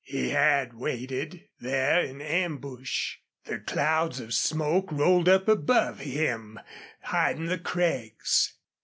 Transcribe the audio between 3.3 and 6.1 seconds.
The clouds of smoke rolled up above